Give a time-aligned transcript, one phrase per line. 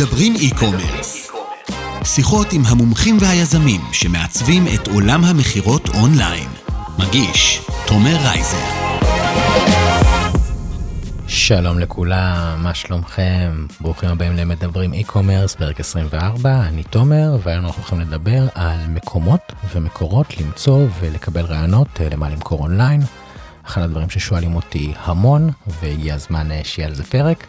[0.00, 1.32] מדברים e-commerce.
[2.04, 6.48] שיחות עם המומחים והיזמים שמעצבים את עולם המכירות אונליין.
[6.98, 8.64] מגיש, תומר רייזר.
[11.26, 13.66] שלום לכולם, מה שלומכם?
[13.80, 20.40] ברוכים הבאים למדברים e-commerce, פרק 24, אני תומר, והיום אנחנו הולכים לדבר על מקומות ומקורות
[20.40, 23.00] למצוא ולקבל רעיונות אה, למה למכור אונליין.
[23.66, 27.46] אחד הדברים ששואלים אותי המון, והגיע הזמן אה, שיהיה על זה פרק.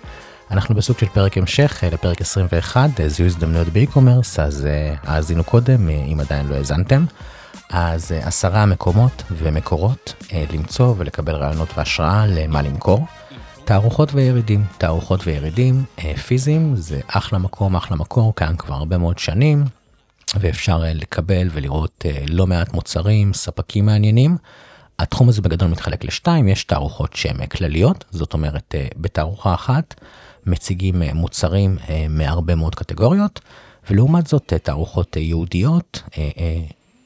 [0.52, 4.68] אנחנו בסוג של פרק המשך אה, לפרק 21, זיהוי הזדמנויות באי-קומרס, אז
[5.04, 7.06] האזינו קודם, אם עדיין לא האזנתם.
[7.70, 10.14] אז עשרה מקומות ומקורות
[10.54, 13.06] למצוא ולקבל רעיונות והשראה למה למכור.
[13.66, 19.20] תערוכות וירידים, תערוכות וירידים אה, פיזיים זה אחלה מקום, אחלה מקור, קיים כבר הרבה מאוד
[19.20, 19.64] שנים,
[20.40, 24.38] ואפשר אה, לקבל ולראות אה, לא מעט מוצרים, ספקים מעניינים.
[25.00, 29.96] התחום הזה בגדול מתחלק לשתיים, יש תערוכות שהן כלליות, זאת אומרת בתערוכה אחת
[30.46, 31.78] מציגים מוצרים
[32.10, 33.40] מהרבה מאוד קטגוריות,
[33.90, 36.04] ולעומת זאת תערוכות ייעודיות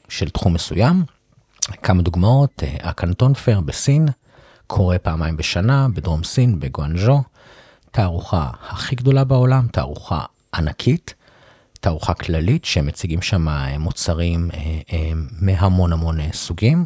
[0.08, 1.04] של תחום מסוים.
[1.82, 4.08] כמה דוגמאות, הקנטון פר בסין,
[4.66, 7.22] קורה פעמיים בשנה בדרום סין, בגואנז'ו.
[7.90, 10.20] תערוכה הכי גדולה בעולם, תערוכה
[10.54, 11.14] ענקית,
[11.80, 14.58] תערוכה כללית שמציגים שם אה, מוצרים אה,
[14.92, 16.84] אה, מהמון המון סוגים.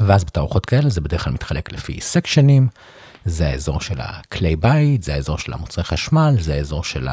[0.00, 2.68] ואז בתערוכות כאלה זה בדרך כלל מתחלק לפי סקשנים,
[3.24, 7.08] זה האזור של הכלי בית, זה האזור של המוצרי חשמל, זה האזור של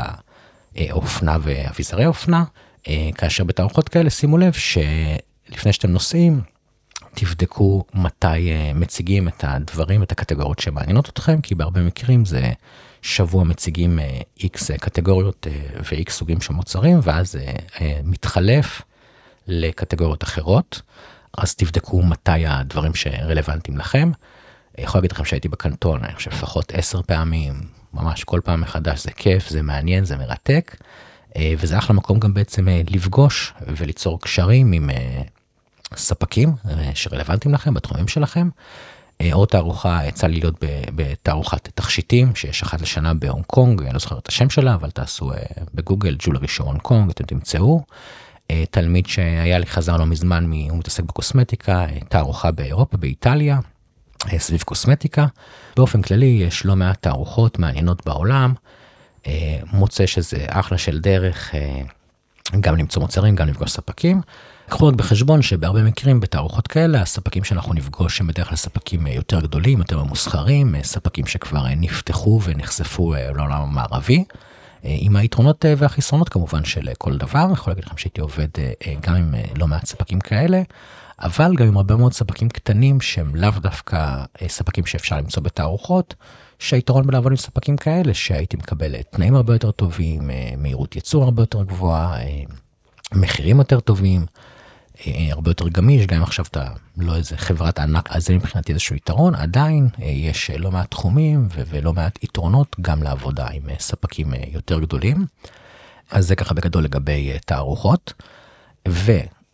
[0.75, 2.43] האופנה ואביזרי אופנה,
[3.15, 6.41] כאשר בתערוכות כאלה שימו לב שלפני שאתם נוסעים,
[7.13, 12.51] תבדקו מתי אה, מציגים את הדברים, את הקטגוריות שמעניינות אתכם, כי בהרבה מקרים זה
[13.01, 13.99] שבוע מציגים
[14.39, 17.35] x אה, קטגוריות אה, ו-x סוגים של מוצרים, ואז
[18.03, 18.81] מתחלף
[19.47, 20.81] לקטגוריות אחרות.
[21.37, 24.11] אז תבדקו מתי הדברים שרלוונטיים לכם.
[24.77, 27.53] אני יכול להגיד לכם שהייתי בקנטון, אני חושב לפחות עשר פעמים,
[27.93, 30.75] ממש כל פעם מחדש, זה כיף, זה מעניין, זה מרתק.
[31.57, 34.89] וזה אחלה מקום גם בעצם לפגוש וליצור קשרים עם
[35.95, 38.49] ספקים אה, שרלוונטיים לכם בתחומים שלכם.
[39.21, 40.55] אה, עוד תערוכה יצא לי להיות
[40.95, 45.31] בתערוכת תכשיטים שיש אחת לשנה בהונג קונג, אני לא זוכר את השם שלה אבל תעשו
[45.31, 45.37] אה,
[45.73, 47.83] בגוגל ג'ולרי שואו הונג קונג אתם תמצאו.
[48.71, 53.59] תלמיד שהיה לי חזר לא מזמן, הוא מתעסק בקוסמטיקה, תערוכה באירופה, באיטליה,
[54.37, 55.25] סביב קוסמטיקה.
[55.75, 58.53] באופן כללי יש לא מעט תערוכות מעניינות בעולם,
[59.73, 61.53] מוצא שזה אחלה של דרך
[62.59, 64.21] גם למצוא מוצרים, גם לפגוש ספקים.
[64.69, 69.13] קחו רק בחשבון שבהרבה מקרים בתערוכות כאלה הספקים שאנחנו נפגוש הם בדרך כלל ספקים אה,
[69.13, 74.23] יותר גדולים, יותר ממוסחרים, אה, ספקים שכבר אה, נפתחו ונחשפו לעולם המערבי.
[74.83, 78.47] עם היתרונות והחיסרונות כמובן של כל דבר, אני יכול להגיד לכם שהייתי עובד
[79.01, 80.61] גם עם לא מעט ספקים כאלה,
[81.21, 86.15] אבל גם עם הרבה מאוד ספקים קטנים שהם לאו דווקא ספקים שאפשר למצוא בתערוכות,
[86.59, 91.63] שהיתרון בלעבוד עם ספקים כאלה שהייתי מקבל תנאים הרבה יותר טובים, מהירות ייצור הרבה יותר
[91.63, 92.17] גבוהה,
[93.13, 94.25] מחירים יותר טובים.
[95.07, 96.67] אה, הרבה יותר גמיש, גם אם עכשיו אתה
[96.97, 100.91] לא איזה חברת ענק, אז זה מבחינתי איזשהו יתרון, עדיין אה, יש אה, לא מעט
[100.91, 105.25] תחומים ולא מעט יתרונות גם לעבודה עם ספקים יותר גדולים.
[106.11, 108.13] אז זה ככה בגדול לגבי תערוכות.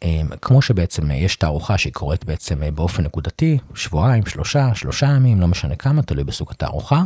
[0.03, 5.75] וכמו שבעצם יש תערוכה שהיא קורית בעצם באופן נקודתי, שבועיים, שלושה, שלושה ימים, לא משנה
[5.75, 7.03] כמה, תלוי בסוג התערוכה.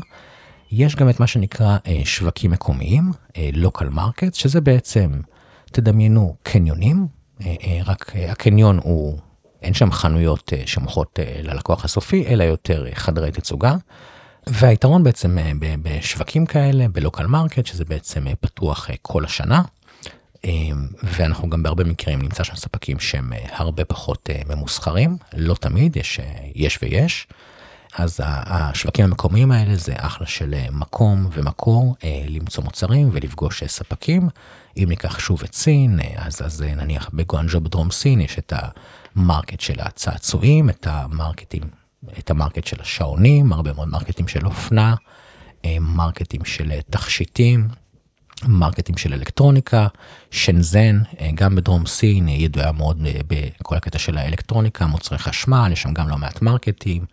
[0.71, 5.21] יש גם את מה שנקרא שווקים מקומיים, local markets, שזה בעצם,
[5.71, 7.07] תדמיינו קניונים,
[7.45, 9.17] אה, אה, רק אה, הקניון הוא,
[9.61, 13.75] אין שם חנויות שמוכרות ללקוח הסופי, אלא יותר חדרי תצוגה.
[14.47, 19.61] והיתרון בעצם בשווקים כאלה, ב local market, שזה בעצם פתוח כל השנה.
[21.03, 26.19] ואנחנו גם בהרבה מקרים נמצא שם ספקים שהם הרבה פחות ממוסחרים, לא תמיד, יש,
[26.55, 27.27] יש ויש.
[27.97, 31.95] אז השווקים המקומיים האלה זה אחלה של מקום ומקור
[32.29, 34.29] למצוא מוצרים ולפגוש ספקים.
[34.77, 38.53] אם ניקח שוב את סין, אז, אז נניח בגואנג'ו בדרום סין יש את
[39.15, 41.63] ה market של הצעצועים, את המרקטים,
[42.19, 44.95] את ה market של השעונים, הרבה מאוד מרקטים של אופנה,
[45.65, 47.67] אה, מרקטים של תכשיטים,
[48.47, 49.87] מרקטים של אלקטרוניקה,
[50.31, 55.93] שנזן, אה, גם בדרום סין, ידועה מאוד בכל הקטע של האלקטרוניקה, מוצרי חשמל, יש שם
[55.93, 57.05] גם לא מעט מרקטים.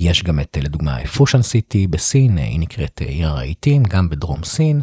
[0.00, 4.80] יש גם את לדוגמה פושן סיטי בסין, היא נקראת עיר הרהיטים, גם בדרום סין,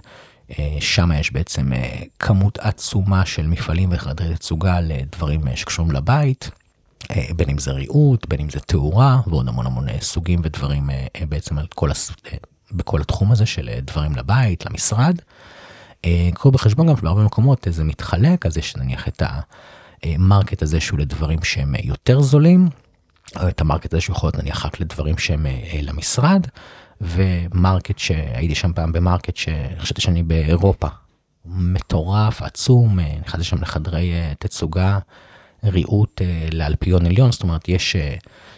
[0.60, 6.50] אה, שם יש בעצם אה, כמות עצומה של מפעלים וחדרי תצוגה לדברים אה, שקשורים לבית,
[7.36, 10.90] בין אם זה ריהוט, בין אם זה תאורה, ועוד המון המון סוגים ודברים
[11.30, 11.90] בעצם על כל,
[12.72, 15.16] בכל התחום הזה של דברים לבית, למשרד.
[16.34, 19.24] קחו בחשבון גם שבהרבה מקומות זה מתחלק, אז יש נניח את
[20.04, 22.70] ה market הזה שהוא לדברים שהם יותר זולים,
[23.42, 25.46] או את ה market הזה שהוא יכול להיות נניח רק לדברים שהם
[25.82, 26.48] למשרד.
[27.02, 30.88] ו market שהייתי שם פעם ב market שחשבתי שאני באירופה.
[31.46, 35.00] מטורף, עצום, נכנסתי שם לחדרי תצוגה,
[35.64, 36.22] ריהוט
[36.52, 37.96] לאלפיון עליון, זאת אומרת יש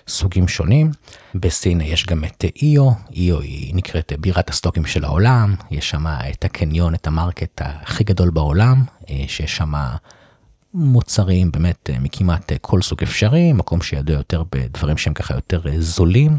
[0.08, 0.92] סוגים שונים.
[1.36, 6.46] בסין יש גם את איו, איו היא נקראת בירת הסטוקים של העולם, יש שם את
[6.46, 8.84] הקניון, את ה market הכי גדול בעולם,
[9.28, 9.74] שיש שם
[10.74, 16.38] מוצרים באמת מכמעט כל סוג אפשרי, מקום שידוע יותר בדברים שהם ככה יותר זולים.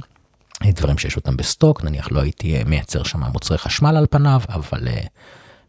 [0.64, 4.88] דברים שיש אותם בסטוק, נניח לא הייתי מייצר שם מוצרי חשמל על פניו, אבל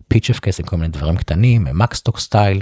[0.07, 2.62] פיצ'פקעס עם כל מיני דברים קטנים, מקס סטוק style,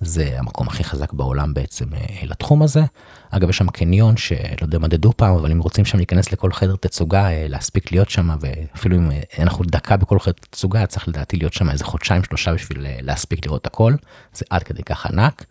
[0.00, 1.84] זה המקום הכי חזק בעולם בעצם
[2.22, 2.82] לתחום הזה.
[3.30, 6.76] אגב יש שם קניון שלא יודע מדדו פעם אבל אם רוצים שם להיכנס לכל חדר
[6.76, 11.70] תצוגה להספיק להיות שם ואפילו אם אנחנו דקה בכל חדר תצוגה צריך לדעתי להיות שם
[11.70, 13.94] איזה חודשיים שלושה בשביל להספיק לראות הכל
[14.34, 15.44] זה עד כדי כך ענק.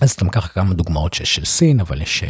[0.00, 2.24] אז אתם ככה כמה דוגמאות שיש של סין אבל יש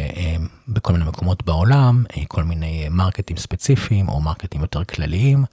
[0.67, 5.45] בכל מיני מקומות בעולם כל מיני מרקטים ספציפיים או מרקטים יותר כלליים.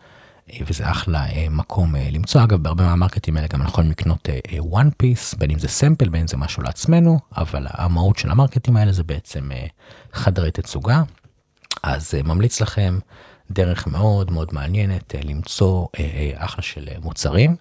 [0.66, 4.28] וזה אחלה מקום למצוא אגב בהרבה מהמרקטים האלה גם יכולים לקנות
[4.58, 8.76] one piece בין אם זה סמפל בין אם זה משהו לעצמנו אבל המהות של המרקטים
[8.76, 9.50] האלה זה בעצם
[10.12, 11.02] חדרי תצוגה
[11.82, 12.98] אז ממליץ לכם
[13.50, 15.86] דרך מאוד מאוד מעניינת למצוא
[16.34, 17.56] אחלה של מוצרים.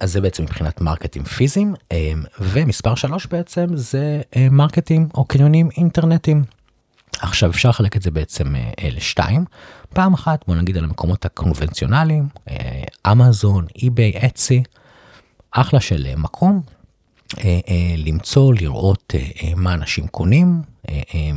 [0.00, 1.74] אז זה בעצם מבחינת מרקטים פיזיים
[2.40, 4.20] ומספר 3 בעצם זה
[4.50, 6.44] מרקטים או קניונים אינטרנטיים.
[7.20, 9.44] עכשיו אפשר לחלק את זה בעצם לשתיים.
[9.88, 12.28] פעם אחת בוא נגיד על המקומות הקונבנציונליים,
[13.12, 14.62] אמזון, אי-ביי, אצי,
[15.50, 16.60] אחלה של מקום
[17.96, 19.14] למצוא, לראות
[19.56, 20.62] מה אנשים קונים,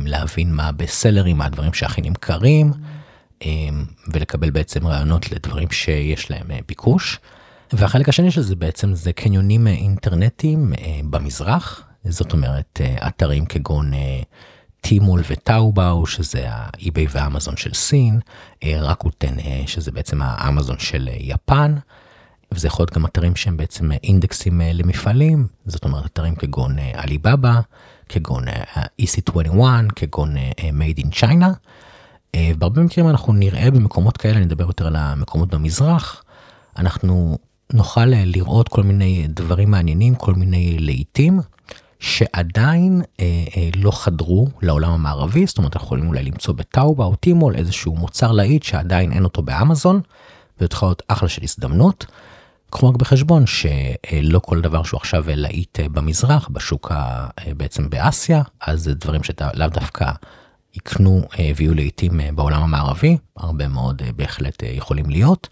[0.04, 2.72] להבין מה בסלרים, מה הדברים שהכי נמכרים,
[4.12, 7.18] ולקבל בעצם רעיונות לדברים שיש להם ביקוש.
[7.72, 10.72] והחלק השני של זה בעצם זה קניונים אינטרנטיים
[11.10, 13.92] במזרח, זאת אומרת אתרים כגון
[14.82, 18.20] טימול וטאובאו שזה האי-ביי ואמזון של סין,
[18.64, 19.34] רקוטן
[19.66, 21.74] שזה בעצם האמזון של יפן,
[22.52, 27.60] וזה יכול להיות גם אתרים שהם בעצם אינדקסים למפעלים, זאת אומרת אתרים כגון עליבאבא,
[28.08, 28.44] כגון
[29.02, 29.60] EC21,
[29.96, 31.46] כגון made in China.
[32.58, 36.24] בהרבה מקרים אנחנו נראה במקומות כאלה, אני אדבר יותר על המקומות במזרח,
[36.76, 37.38] אנחנו
[37.72, 41.40] נוכל לראות כל מיני דברים מעניינים, כל מיני לעיתים.
[42.02, 43.24] שעדיין אה,
[43.56, 47.94] אה, לא חדרו לעולם המערבי, זאת אומרת אנחנו יכולים אולי למצוא בטאובה או טימול איזשהו
[47.96, 50.00] מוצר להיט שעדיין אין אותו באמזון,
[50.56, 52.06] וזה יכול להיות אחלה של הזדמנות.
[52.70, 57.26] קחו רק בחשבון שלא כל דבר שהוא עכשיו להיט במזרח, בשוק ה,
[57.56, 60.10] בעצם באסיה, אז זה דברים שלאו דווקא
[60.74, 61.22] יקנו
[61.56, 65.48] ויהיו לעיתים בעולם המערבי, הרבה מאוד בהחלט יכולים להיות.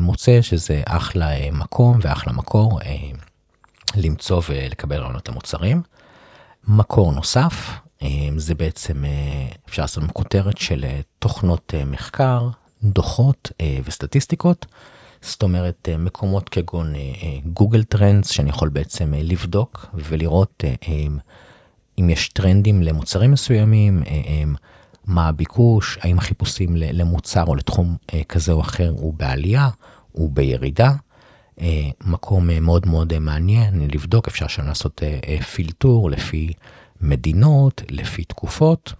[0.00, 2.80] מוצא שזה אחלה מקום ואחלה מקור.
[3.96, 5.82] למצוא ולקבל רעיונות למוצרים.
[6.68, 7.80] מקור נוסף
[8.36, 9.04] זה בעצם
[9.68, 10.84] אפשר לעשות כותרת של
[11.18, 12.48] תוכנות מחקר,
[12.82, 13.52] דוחות
[13.84, 14.66] וסטטיסטיקות.
[15.22, 16.94] זאת אומרת מקומות כגון
[17.46, 20.64] גוגל טרנדס שאני יכול בעצם לבדוק ולראות
[21.98, 24.02] אם יש טרנדים למוצרים מסוימים,
[25.04, 27.96] מה הביקוש, האם החיפושים למוצר או לתחום
[28.28, 29.68] כזה או אחר הוא בעלייה,
[30.12, 30.92] הוא בירידה.
[32.04, 35.02] מקום מאוד מאוד מעניין לבדוק, אפשר שם לעשות
[35.52, 36.52] פילטור לפי
[37.00, 38.92] מדינות, לפי תקופות.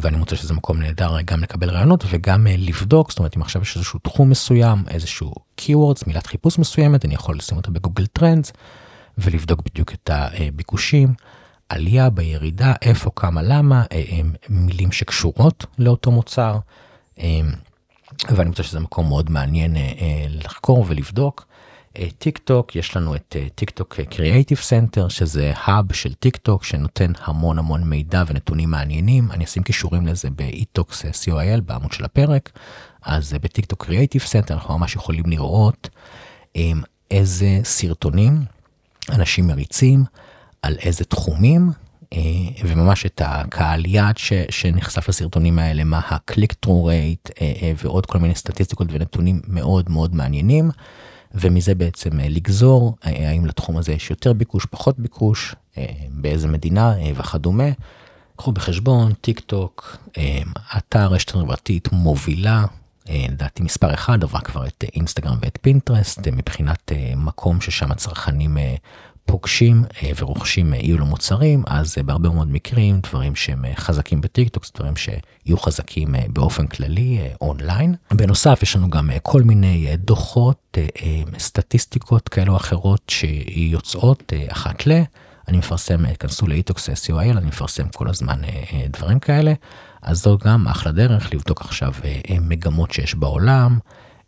[0.00, 3.76] ואני מוצא שזה מקום נהדר גם לקבל רעיונות וגם לבדוק, זאת אומרת אם עכשיו יש
[3.76, 8.52] איזשהו תחום מסוים, איזשהו keywords, מילת חיפוש מסוימת, אני יכול לשים אותה בגוגל טרנדס
[9.18, 11.14] ולבדוק בדיוק את הביקושים,
[11.68, 13.84] עלייה בירידה, איפה, כמה, למה,
[14.48, 16.58] מילים שקשורות לאותו מוצר.
[18.28, 19.76] ואני חושב שזה מקום מאוד מעניין
[20.28, 21.46] לחקור ולבדוק.
[22.18, 26.64] טיק טוק, יש לנו את טיק טוק Creative Center, שזה ה hub של טיק טוק
[26.64, 29.32] שנותן המון המון מידע ונתונים מעניינים.
[29.32, 32.50] אני אשים קישורים לזה ב-e-tox co.il בעמוד של הפרק.
[33.02, 35.88] אז בטיק טוק Creative Center אנחנו ממש יכולים לראות
[37.10, 38.44] איזה סרטונים
[39.10, 40.04] אנשים מריצים,
[40.62, 41.70] על איזה תחומים,
[42.64, 44.18] וממש את הקהל יעד
[44.50, 47.42] שנחשף לסרטונים האלה, מה ה-click through rate
[47.84, 50.70] ועוד כל מיני סטטיסטיקות ונתונים מאוד מאוד מעניינים.
[51.34, 55.54] ומזה בעצם לגזור האם לתחום הזה יש יותר ביקוש, פחות ביקוש,
[56.10, 57.68] באיזה מדינה וכדומה.
[58.36, 59.96] קחו בחשבון, טיק טוק,
[60.76, 62.64] אתר רשת חברתית מובילה,
[63.08, 68.56] לדעתי מספר אחד, עברה כבר את אינסטגרם ואת פינטרסט, מבחינת מקום ששם הצרכנים
[69.28, 69.84] פוגשים
[70.16, 75.58] ורוכשים יהיו לו מוצרים, אז בהרבה מאוד מקרים דברים שהם חזקים בטיקטוק, זה דברים שיהיו
[75.58, 77.94] חזקים באופן כללי אונליין.
[78.12, 80.78] בנוסף יש לנו גם כל מיני דוחות,
[81.38, 85.02] סטטיסטיקות כאלו או אחרות שיוצאות אחת ל...
[85.48, 88.40] אני מפרסם, כנסו לאיטוקס co.il, אני מפרסם כל הזמן
[88.90, 89.52] דברים כאלה,
[90.02, 91.94] אז זו גם אחלה דרך לבדוק עכשיו
[92.40, 93.78] מגמות שיש בעולם,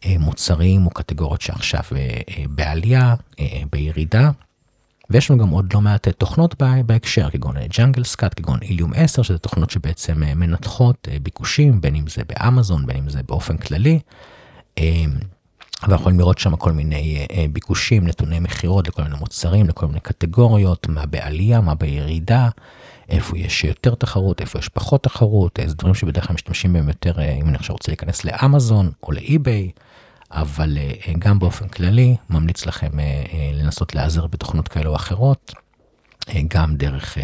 [0.06, 1.82] מוצרים או קטגוריות שעכשיו
[2.50, 3.14] בעלייה,
[3.72, 4.30] בירידה.
[5.10, 6.54] ויש לנו גם עוד לא מעט תוכנות
[6.86, 12.22] בהקשר, כגון ג'אנגל סקאט, כגון איליום 10, שזה תוכנות שבעצם מנתחות ביקושים, בין אם זה
[12.28, 14.00] באמזון, בין אם זה באופן כללי.
[15.82, 20.88] ואנחנו יכולים לראות שם כל מיני ביקושים, נתוני מכירות לכל מיני מוצרים, לכל מיני קטגוריות,
[20.88, 22.48] מה בעלייה, מה בירידה,
[23.08, 27.12] איפה יש יותר תחרות, איפה יש פחות תחרות, איזה דברים שבדרך כלל משתמשים בהם יותר,
[27.40, 29.70] אם אני עכשיו רוצה להיכנס לאמזון או לאי-ביי.
[30.32, 35.54] אבל אה, גם באופן כללי ממליץ לכם אה, אה, לנסות להיעזר בתוכנות כאלו או אחרות,
[36.48, 37.18] גם דרך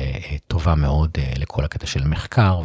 [0.46, 2.62] טובה מאוד לכל הקטע של מחקר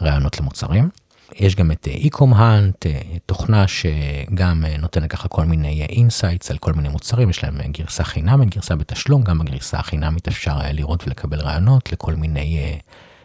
[0.00, 0.88] ורעיונות למוצרים.
[1.34, 2.86] יש גם את Ecomhunt,
[3.26, 8.54] תוכנה שגם נותנת ככה כל מיני insights על כל מיני מוצרים, יש להם גרסה חינמית,
[8.54, 12.78] גרסה בתשלום, גם בגרסה החינמית אפשר לראות ולקבל רעיונות לכל מיני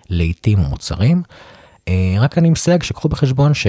[0.09, 1.23] להיטים או מוצרים.
[2.19, 3.67] רק אני מסייג שקחו בחשבון ש...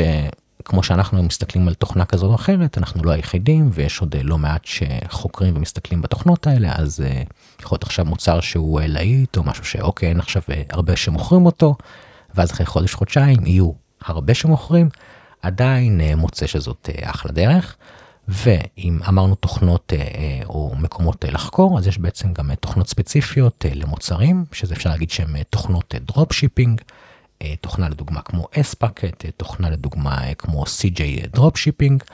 [0.69, 4.39] כמו שאנחנו מסתכלים על תוכנה כזו או אחרת, אנחנו לא היחידים, ויש עוד אה, לא
[4.39, 7.33] מעט שחוקרים ומסתכלים בתוכנות האלה, אז אה,
[7.63, 11.77] יכול להיות עכשיו מוצר שהוא אה, להיט, או משהו שאוקיי, אין עכשיו הרבה שמוכרים אותו,
[12.35, 13.71] ואז אחרי חודש, חודשיים יהיו
[14.05, 14.89] הרבה שמוכרים,
[15.43, 17.77] עדיין מוצא שזאת אחלה דרך.
[18.29, 19.93] ואם אמרנו תוכנות
[20.45, 25.95] או מקומות לחקור, אז יש בעצם גם תוכנות ספציפיות למוצרים, שזה אפשר להגיד שהן תוכנות
[26.07, 26.81] dropshipping.
[27.43, 32.05] אה, תוכנה לדוגמה כמו Spocket, אה, תוכנה לדוגמה אה, כמו CJ Dropshipping.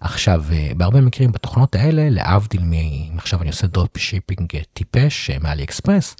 [0.00, 0.44] עכשיו,
[0.76, 2.60] בהרבה מקרים בתוכנות האלה, להבדיל
[3.12, 6.16] אם עכשיו אני עושה Dropshipping טיפש מאלי אקספרס,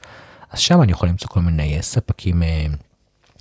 [0.50, 2.42] אז שם אני יכול למצוא כל מיני ספקים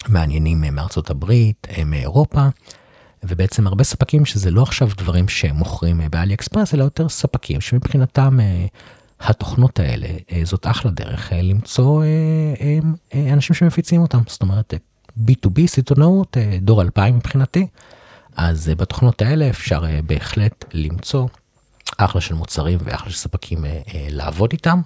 [0.07, 2.48] מעניינים מארצות הברית, מאירופה,
[3.24, 8.38] ובעצם הרבה ספקים שזה לא עכשיו דברים שמוכרים באלי אקספרס, אלא יותר ספקים שמבחינתם
[9.19, 10.07] התוכנות האלה
[10.43, 12.03] זאת אחלה דרך למצוא
[13.34, 14.74] אנשים שמפיצים אותם, זאת אומרת
[15.17, 17.67] B2B סיטונאות אה, דור 2000 מבחינתי.
[18.36, 21.27] אז אה, בתוכנות האלה אפשר אה, בהחלט למצוא
[21.98, 23.65] אחלה של מוצרים ואחלה של ספקים
[24.10, 24.81] לעבוד איתם.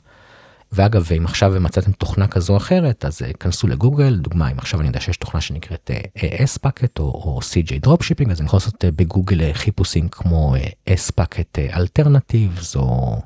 [0.71, 4.87] ואגב, אם עכשיו מצאתם תוכנה כזו או אחרת, אז כנסו לגוגל, דוגמה, אם עכשיו אני
[4.87, 10.09] יודע שיש תוכנה שנקראת S-Packet או, או CJ Dropshipping, אז אני יכול לעשות בגוגל חיפושים
[10.09, 10.55] כמו
[10.89, 13.21] S-Packet Alternatives או,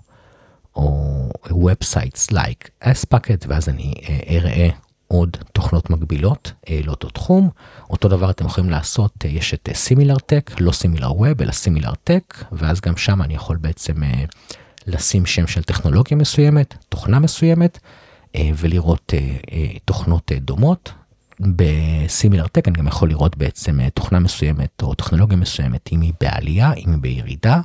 [0.75, 3.93] או Websites like S-Packet, ואז אני
[4.29, 4.69] אראה
[5.13, 7.49] עוד תוכנות מקבילות אה, לאותו תחום.
[7.89, 11.93] אותו דבר אתם יכולים לעשות, אה, יש את סימילר טק, לא סימילר ווב, אלא סימילר
[12.03, 14.23] טק, ואז גם שם אני יכול בעצם אה,
[14.87, 17.79] לשים שם של טכנולוגיה מסוימת, תוכנה מסוימת,
[18.57, 19.13] ולראות
[19.85, 20.91] תוכנות דומות.
[21.39, 26.73] בסימילר טק אני גם יכול לראות בעצם תוכנה מסוימת או טכנולוגיה מסוימת, אם היא בעלייה,
[26.73, 27.61] אם היא בירידה,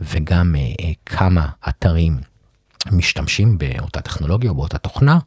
[0.00, 0.54] וגם
[1.06, 2.20] כמה אתרים
[2.90, 5.18] משתמשים באותה טכנולוגיה או באותה תוכנה,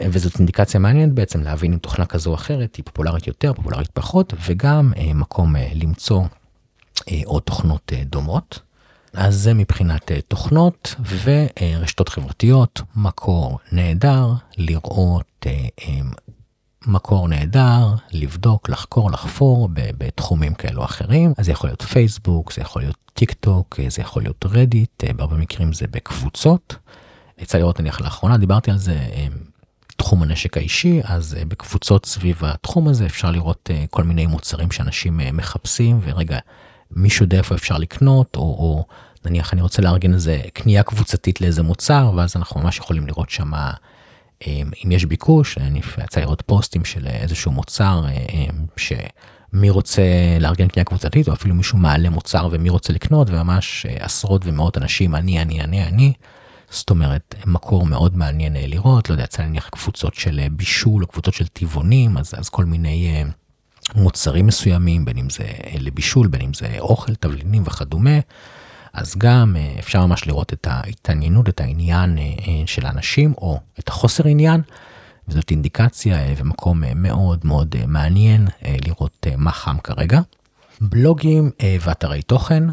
[0.00, 4.34] וזאת אינדיקציה מעניינת בעצם להבין אם תוכנה כזו או אחרת היא פופולרית יותר, פופולרית פחות,
[4.46, 6.22] וגם אה, מקום אה, למצוא
[7.10, 8.60] אה, עוד תוכנות דומות.
[9.14, 15.46] אז זה מבחינת תוכנות ורשתות חברתיות, מקור נהדר, לראות
[16.86, 21.32] מקור נהדר, לבדוק, לחקור, לחפור בתחומים כאלו או אחרים.
[21.38, 25.36] אז זה יכול להיות פייסבוק, זה יכול להיות טיק טוק, זה יכול להיות רדיט, בהרבה
[25.36, 26.76] מקרים זה בקבוצות.
[27.42, 29.26] יצא לראות נניח לאחרונה, דיברתי על זה, אה,
[29.96, 34.70] תחום הנשק האישי, אז אה, בקבוצות סביב התחום הזה אפשר לראות אה, כל מיני מוצרים
[34.70, 36.38] שאנשים מחפשים, ורגע,
[36.90, 38.84] מישהו יודע איפה אפשר לקנות, או, או
[39.24, 43.52] נניח אני רוצה לארגן איזה קנייה קבוצתית לאיזה מוצר, ואז אנחנו ממש יכולים לראות שם
[44.84, 48.04] אם יש ביקוש, אני יצא לראות פוסטים של איזשהו מוצר,
[48.76, 50.02] שמי רוצה
[50.40, 55.14] לארגן קנייה קבוצתית, או אפילו מישהו מעלה מוצר ומי רוצה לקנות, וממש עשרות ומאות אנשים,
[55.14, 56.12] אני, אני, אני, אני.
[56.72, 61.02] זאת אומרת, מקור מאוד מעניין אה, לראות, לא יודע, יצא נניח קבוצות של אה, בישול
[61.02, 63.30] או קבוצות של טבעונים, אז, אז כל מיני אה,
[63.94, 65.44] מוצרים מסוימים, בין אם זה
[65.80, 68.18] לבישול, בין אם זה אוכל, תבלינים וכדומה.
[68.92, 72.18] אז גם אפשר ממש לראות את ההתעניינות, את העניין
[72.66, 74.60] של האנשים, או את החוסר עניין,
[75.28, 78.48] וזאת אינדיקציה ומקום מאוד מאוד מעניין
[78.86, 80.20] לראות מה חם כרגע.
[80.80, 81.50] בלוגים
[81.80, 82.64] ואתרי תוכן,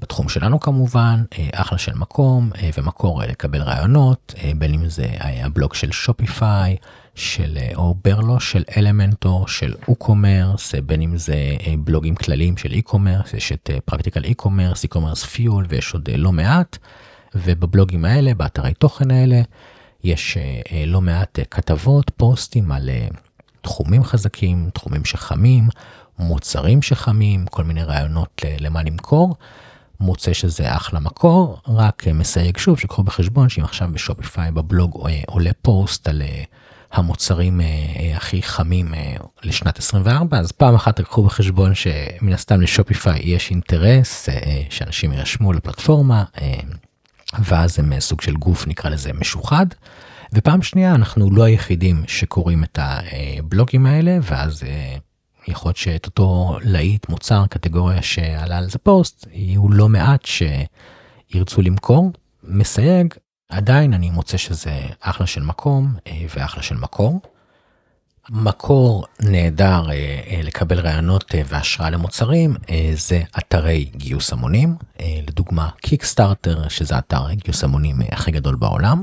[0.00, 5.06] בתחום שלנו כמובן, אה, אחלה של מקום אה, ומקור אה, לקבל רעיונות, בין אם זה
[5.20, 6.76] הבלוג של שופיפיי,
[7.14, 11.36] של אוברלו, של אלמנטור, של WooCommerce, בין אם זה
[11.78, 16.78] בלוגים כלליים של e-commerce, יש את Practical Ecommerce, eCommerceFuel ויש עוד לא מעט,
[17.34, 19.42] ובבלוגים האלה, באתרי תוכן האלה,
[20.04, 20.38] יש
[20.86, 22.90] לא מעט כתבות, פוסטים על
[23.60, 25.68] תחומים חזקים, תחומים שחמים,
[26.18, 29.36] מוצרים שחמים, כל מיני רעיונות למה למכור.
[30.00, 35.50] מוצא שזה אחלה מקור, רק מסייג שוב שקחו בחשבון שאם עכשיו בשופיפיי בבלוג אה, עולה
[35.62, 36.42] פוסט על, אה,
[36.92, 37.60] המוצרים
[38.14, 38.94] הכי חמים
[39.42, 44.28] לשנת 24 אז פעם אחת תקחו בחשבון שמן הסתם לשופיפיי יש אינטרס
[44.70, 46.24] שאנשים יירשמו לפלטפורמה
[47.38, 49.66] ואז הם סוג של גוף נקרא לזה משוחד.
[50.32, 54.62] ופעם שנייה אנחנו לא היחידים שקוראים את הבלוגים האלה ואז
[55.48, 61.62] יכול להיות שאת אותו להיט מוצר קטגוריה שעלה על זה פוסט יהיו לא מעט שירצו
[61.62, 62.12] למכור
[62.44, 63.14] מסייג
[63.50, 67.20] עדיין אני מוצא שזה אחלה של מקום אה, ואחלה של מקור.
[68.30, 69.94] מקור נהדר אה,
[70.26, 72.54] אה, לקבל רעיונות והשראה למוצרים
[72.94, 74.76] זה אתרי גיוס המונים
[75.28, 79.02] לדוגמה קיקסטארטר שזה אתר גיוס המונים הכי גדול בעולם.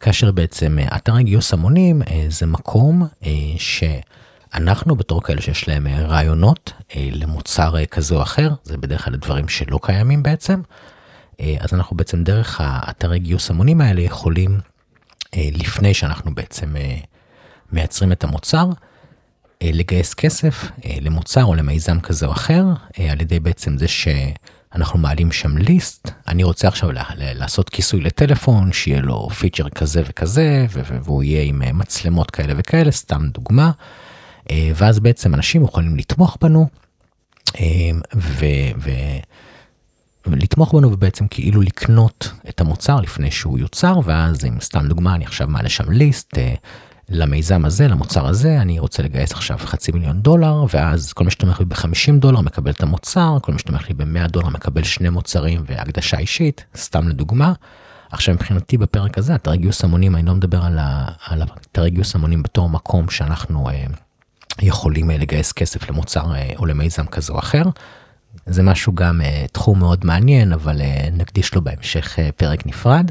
[0.00, 3.06] כאשר בעצם אתרי גיוס המונים זה מקום
[4.56, 9.78] שאנחנו בתור כאלה שיש להם רעיונות למוצר כזה או אחר זה בדרך כלל דברים שלא
[9.82, 10.60] קיימים בעצם.
[11.40, 14.60] אה, אז אנחנו בעצם דרך האתרי גיוס המונים האלה יכולים,
[15.34, 16.96] אה, לפני שאנחנו בעצם אה,
[17.72, 18.66] מייצרים את המוצר,
[19.62, 20.70] לגייס כסף
[21.00, 22.64] למוצר או למיזם כזה או אחר,
[23.10, 29.00] על ידי בעצם זה שאנחנו מעלים שם ליסט, אני רוצה עכשיו לעשות כיסוי לטלפון, שיהיה
[29.00, 33.70] לו פיצ'ר כזה וכזה, והוא יהיה עם מצלמות כאלה וכאלה, סתם דוגמה,
[34.74, 36.68] ואז בעצם אנשים יכולים לתמוך בנו.
[38.14, 38.44] ו...
[38.78, 38.90] ו
[40.26, 45.24] לתמוך בנו ובעצם כאילו לקנות את המוצר לפני שהוא יוצר ואז אם סתם דוגמה אני
[45.24, 46.54] עכשיו מעלה שם ליסט אה,
[47.08, 51.60] למיזם הזה למוצר הזה אני רוצה לגייס עכשיו חצי מיליון דולר ואז כל מי שתומך
[51.60, 55.62] לי ב-50 דולר מקבל את המוצר כל מי שתומך לי ב-100 דולר מקבל שני מוצרים
[55.66, 57.52] והקדשה אישית סתם לדוגמה.
[58.10, 60.78] עכשיו מבחינתי בפרק הזה אתרי גיוס המונים אני לא מדבר על,
[61.26, 63.84] על אתרי גיוס המונים בתור מקום שאנחנו אה,
[64.62, 67.62] יכולים אה, לגייס כסף למוצר אה, או למיזם כזה או אחר.
[68.46, 70.80] זה משהו גם uh, תחום מאוד מעניין, אבל
[71.12, 73.10] נקדיש לו בהמשך פרק נפרד.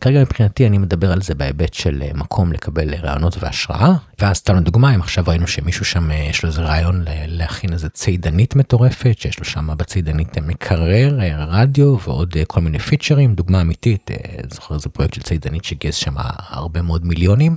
[0.00, 3.92] כרגע מבחינתי אני מדבר על זה בהיבט של מקום לקבל רעיונות והשראה.
[4.18, 8.56] ואז סתם לדוגמה, אם עכשיו ראינו שמישהו שם יש לו איזה רעיון להכין איזה צידנית
[8.56, 11.18] מטורפת, שיש לו שם בצידנית מקרר,
[11.48, 14.10] רדיו ועוד כל מיני פיצ'רים, דוגמה אמיתית,
[14.50, 16.14] זוכר איזה פרויקט של צידנית שגייס שם
[16.48, 17.56] הרבה מאוד מיליונים.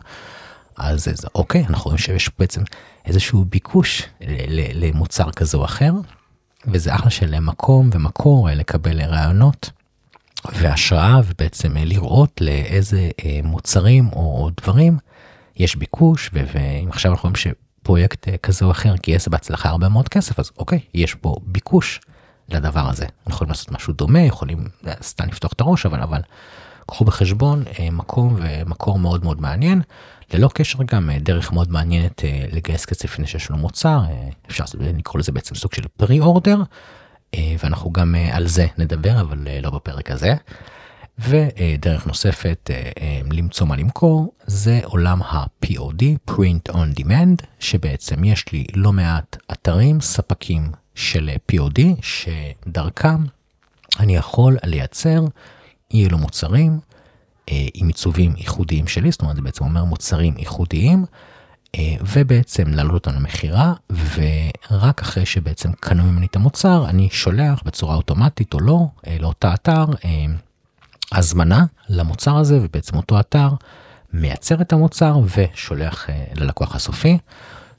[0.77, 2.61] אז, אז אוקיי, אנחנו רואים שיש בעצם
[3.05, 4.03] איזשהו ביקוש
[4.73, 5.91] למוצר כזה או אחר.
[6.67, 9.69] וזה אחלה של מקום ומקור אה, לקבל רעיונות
[10.53, 14.97] והשראה ובעצם אה, לראות לאיזה אה, מוצרים או דברים
[15.55, 20.39] יש ביקוש ואם עכשיו אנחנו רואים שפרויקט כזה או אחר גייס בהצלחה הרבה מאוד כסף
[20.39, 22.01] אז אוקיי יש פה ביקוש
[22.49, 24.67] לדבר הזה יכולים לעשות משהו דומה יכולים
[25.01, 26.21] סתם לפתוח את הראש אבל אבל
[26.87, 29.81] קחו בחשבון מקום ומקור מאוד מאוד מעניין
[30.33, 34.29] ללא קשר גם אה, דרך מאוד מעניינת אה, לגייס כסף לפני שיש לנו מוצר, אה,
[34.49, 36.57] אפשר לקרוא לזה בעצם סוג של פרי אורדר,
[37.59, 40.33] ואנחנו גם על זה נדבר, אבל לא בפרק הזה.
[41.19, 42.69] ודרך נוספת
[43.31, 50.01] למצוא מה למכור זה עולם ה-POD, Print on Demand, שבעצם יש לי לא מעט אתרים,
[50.01, 53.23] ספקים של POD, שדרכם
[53.99, 55.25] אני יכול לייצר
[55.91, 56.92] אילו מוצרים אה,
[57.47, 61.05] עם עיצובים ייחודיים שלי, זאת אומרת זה בעצם אומר מוצרים ייחודיים,
[61.75, 67.95] אה, ובעצם להעלות אותם למכירה, ורק אחרי שבעצם קנו ממני את המוצר, אני שולח בצורה
[67.95, 69.85] אוטומטית או לא, אה, לאותה אתר,
[71.11, 73.49] הזמנה למוצר הזה, ובעצם אותו אתר
[74.13, 77.17] מייצר את המוצר ושולח ללקוח הסופי.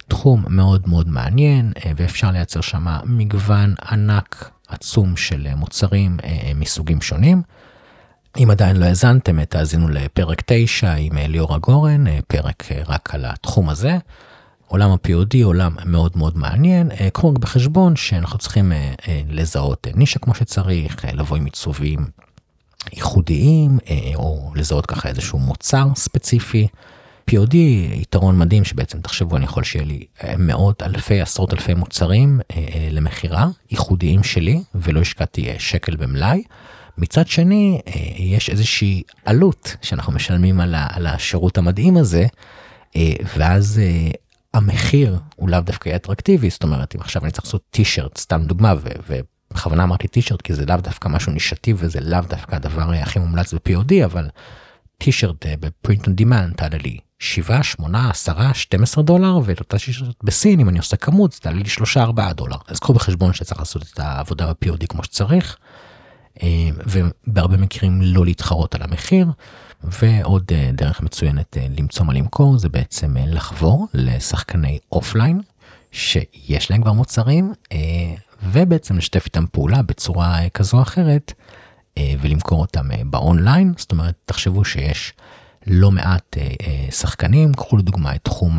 [0.08, 6.16] תחום מאוד מאוד מעניין, ואפשר לייצר שם מגוון ענק עצום של מוצרים
[6.54, 7.42] מסוגים שונים.
[8.42, 13.14] אם עדיין לא האזנתם, תאזינו לפרק 9 עם אה, ליאורה גורן, אה, פרק אה, רק
[13.14, 13.98] על התחום הזה.
[14.66, 18.72] עולם ה-POD עולם מאוד מאוד מעניין, קחו רק בחשבון שאנחנו צריכים
[19.28, 22.06] לזהות נישה כמו שצריך, לבוא עם עיצובים
[22.92, 23.78] ייחודיים,
[24.14, 26.66] או לזהות ככה איזשהו מוצר ספציפי.
[27.30, 27.54] POD
[27.92, 30.04] יתרון מדהים שבעצם תחשבו אני יכול שיהיה לי
[30.38, 32.40] מאות אלפי עשרות אלפי מוצרים
[32.90, 36.42] למכירה ייחודיים שלי ולא השקעתי שקל במלאי.
[36.98, 42.26] מצד שני, אה, יש איזושהי עלות שאנחנו משלמים על השירות המדהים הזה,
[42.96, 44.10] אה, ואז אה,
[44.54, 48.42] המחיר הוא לאו דווקא יהיה אטרקטיבי, זאת אומרת, אם עכשיו אני צריך לעשות טישרט, סתם
[48.44, 48.74] דוגמה,
[49.08, 53.54] ובכוונה אמרתי טישרט כי זה לאו דווקא משהו נישתי וזה לאו דווקא הדבר הכי מומלץ
[53.54, 54.28] ב-POD, אבל
[54.98, 60.60] טישרט בפרינט און דימנד תעלה לי 7, 8, 10, 12 דולר, ואת אותה טישרט בסין,
[60.60, 61.68] אם אני עושה כמות, זה תעלה לי
[62.30, 62.56] 3-4 דולר.
[62.68, 65.56] אז קחו בחשבון שצריך לעשות את העבודה ב-POD כמו שצריך.
[66.42, 69.26] אה, ובהרבה מקרים לא להתחרות על המחיר.
[69.84, 75.40] ועוד אה, דרך מצוינת אה, למצוא מה למכור זה בעצם לחבור לשחקני אופליין
[75.92, 77.52] שיש להם כבר מוצרים
[78.42, 81.32] ובעצם לשתף איתם פעולה בצורה כזו או אחרת
[81.98, 85.12] ולמכור אותם באונליין זאת אומרת תחשבו שיש
[85.66, 86.36] לא מעט
[86.90, 88.58] שחקנים, קחו לדוגמה את תחום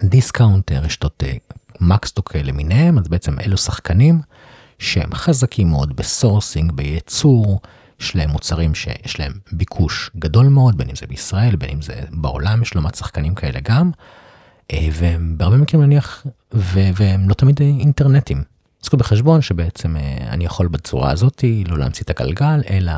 [0.00, 1.22] הדיסקאונט, רשתות
[1.80, 4.20] מקס סטוק למיניהם, אז בעצם אלו שחקנים
[4.78, 7.60] שהם חזקים מאוד ב sourcing, בייצור,
[8.00, 12.00] יש להם מוצרים שיש להם ביקוש גדול מאוד, בין אם זה בישראל, בין אם זה
[12.10, 13.90] בעולם, יש לנו שחקנים כאלה גם,
[14.72, 18.42] אה, והם בהרבה מקרים נניח, ו- והם לא תמיד אינטרנטים.
[18.82, 22.92] אז קחו בחשבון שבעצם אה, אני יכול בצורה הזאתי לא להמציא את הגלגל, אלא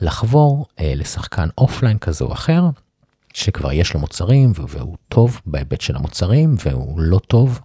[0.00, 2.64] לחבור אה, לשחקן אופליין כזה או אחר,
[3.34, 7.60] שכבר יש לו מוצרים והוא טוב בהיבט של המוצרים והוא לא טוב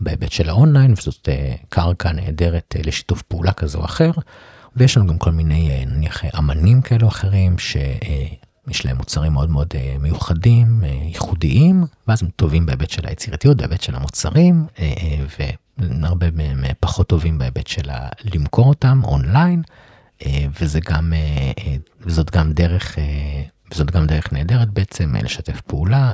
[0.00, 1.28] בהיבט של האונליין וזאת
[1.68, 4.10] קרקע נהדרת לשיתוף פעולה כזה או אחר.
[4.76, 9.68] ויש לנו גם כל מיני אה, נניח אמנים כאלו אחרים שיש להם מוצרים מאוד מאוד
[9.74, 14.66] אה, מיוחדים, אה, ייחודיים, ואז הם טובים בהיבט של היצירתיות, בהיבט של המוצרים,
[15.38, 17.90] והרבה מהם פחות טובים בהיבט של
[18.34, 19.62] למכור אותם אונליין,
[20.60, 21.12] וזה גם,
[22.00, 22.98] וזאת גם דרך,
[23.72, 26.12] וזאת גם דרך נהדרת בעצם לשתף פעולה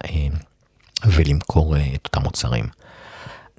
[1.06, 2.66] ולמכור את אותם מוצרים.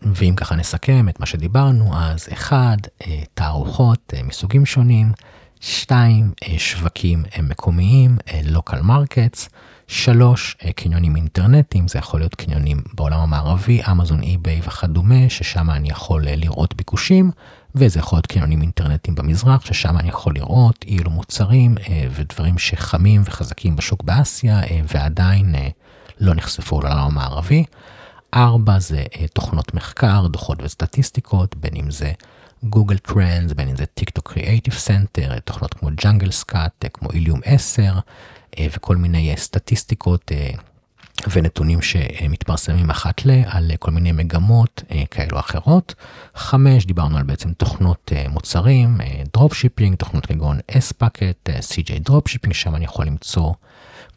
[0.01, 5.11] ואם ככה נסכם את מה שדיברנו, אז אחד, אה, תערוכות אה, מסוגים שונים,
[5.59, 8.17] שתיים, אה, שווקים מקומיים,
[8.53, 9.49] local markets,
[9.87, 16.23] שלוש, קניונים אינטרנטיים, זה יכול להיות קניונים בעולם המערבי, אמזון, אי-ביי וכדומה, ששם אני יכול
[16.27, 17.31] לראות ביקושים,
[17.75, 21.75] וזה יכול להיות קניונים אינטרנטיים במזרח, ששם אני יכול לראות אילו מוצרים
[22.11, 24.61] ודברים שחמים וחזקים בשוק באסיה,
[24.93, 25.55] ועדיין
[26.19, 27.63] לא נחשפו לעולם המערבי.
[28.33, 32.11] ארבע זה אה, תוכנות מחקר, דוחות וסטטיסטיקות, בין אם זה
[32.63, 37.39] Google Trends, בין אם זה TikTok Creative Center, תוכנות כמו Jungle Scout, אה, כמו Helium
[37.45, 37.99] 10,
[38.59, 40.31] אה, וכל מיני סטטיסטיקות
[41.31, 45.95] ונתונים שמתפרסמים אחת ל, על כל מיני מגמות כאלו או אחרות.
[46.35, 48.97] חמש, דיברנו על בעצם תוכנות מוצרים,
[49.33, 53.53] drop shipping, תוכנות כגון Spocket, CJ Dropshipping, שם אני יכול למצוא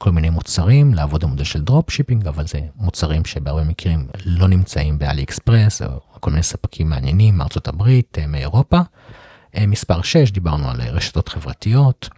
[0.02, 4.98] כל מיני מוצרים, לעבוד במודל של drop shipping, אבל זה מוצרים שבהרבה מקרים לא נמצאים
[4.98, 8.80] באלי אקספרס, או כל מיני ספקים מעניינים מארצות הברית, אה, מאירופה.
[9.56, 12.08] אה, מספר 6, דיברנו על רשתות חברתיות,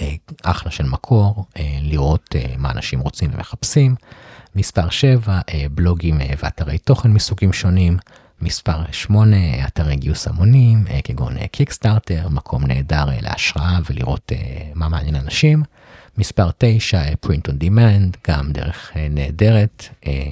[0.00, 1.44] אה, אחלה של מקור,
[1.82, 3.94] לראות מה אנשים רוצים ומחפשים.
[4.54, 5.40] מספר 7,
[5.70, 7.98] בלוגים ואתרי תוכן מסוגים שונים.
[8.40, 14.32] מספר 8, אתרי גיוס המונים, כגון קיקסטארטר, מקום נהדר להשראה ולראות
[14.74, 15.62] מה מעניין אנשים.
[16.18, 20.30] מספר 9, print on demand, גם דרך אה, נהדרת אה,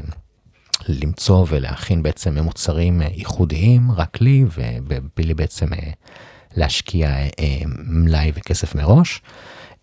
[0.88, 4.44] למצוא ולהכין בעצם מוצרים אה, ייחודיים רק לי
[4.88, 5.66] ובלי בעצם
[6.56, 7.10] להשקיע
[7.86, 9.22] מלאי וכסף מראש.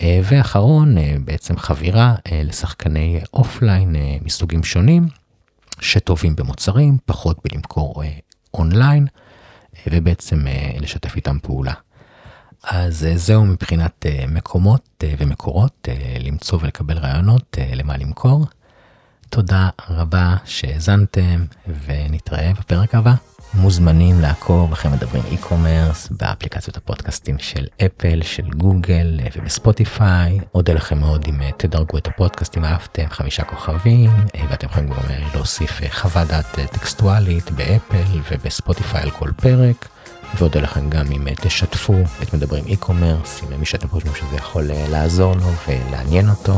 [0.01, 5.07] ואחרון, בעצם חבירה לשחקני אופליין מסוגים שונים,
[5.79, 8.03] שטובים במוצרים, פחות בלמכור
[8.53, 9.07] אונליין,
[9.87, 10.45] ובעצם
[10.79, 11.73] לשתף איתם פעולה.
[12.63, 15.87] אז אה, זהו מבחינת אה, מקומות אה, ומקורות
[16.19, 18.45] למצוא ולקבל רעיונות למה למכור.
[19.29, 21.45] תודה רבה שהאזנתם
[21.85, 23.13] ונתראה בפרק הבא.
[23.53, 30.39] מוזמנים לעקוב אחרי מדברים e-commerce באפליקציות הפודקאסטים של אפל, של גוגל ובספוטיפיי.
[30.53, 34.11] אודה לכם מאוד אם תדרגו את הפודקאסט אם אהבתם חמישה כוכבים
[34.49, 39.92] ואתם יכולים גם להוסיף חוות דעת טקסטואלית באפל ובספוטיפיי על כל פרק.
[40.37, 44.71] ואודה לכם גם אם אה, תשתפו את מדברים e-commerce, עם מי שאתם חושבים שזה יכול
[44.71, 46.53] אה, לעזור לו ולעניין אותו.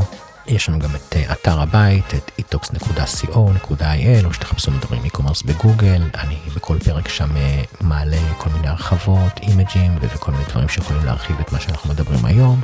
[0.47, 6.37] יש לנו גם את אה, אתר הבית, את etox.co.il, או שתחפשו מדברים e-commerce בגוגל, אני
[6.55, 7.29] בכל פרק שם
[7.81, 12.61] מעלה כל מיני הרחבות, אימג'ים וכל מיני דברים שיכולים להרחיב את מה שאנחנו מדברים היום.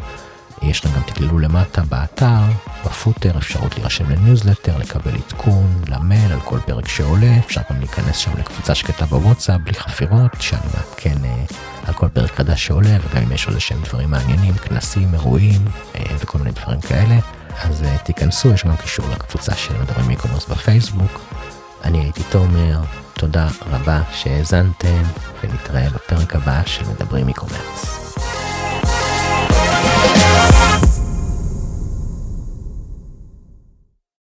[0.62, 2.42] יש לנו גם תגללו למטה באתר,
[2.86, 8.18] ב footer, אפשרות להירשם לניוזלטר, לקבל עדכון, למייל על כל פרק שעולה, אפשר גם להיכנס
[8.18, 11.44] שם לקבוצה שקטה בוואטסאפ בלי חפירות, שאני מעדכן אה,
[11.88, 16.02] על כל פרק חדש שעולה, וגם אם יש עוד איזשהם דברים מעניינים, כנסים, אירועים אה,
[16.20, 17.16] וכל מיני דברים כאלה,
[17.64, 21.22] אז אה, תיכנסו, יש גם קישור לקבוצה של מדברים e-commerce בפייסבוק.
[21.84, 22.80] אני הייתי תומר,
[23.14, 25.04] תודה רבה שהאזנתם,
[25.44, 28.02] ונתראה בפרק הבא של מדברים e-commerce.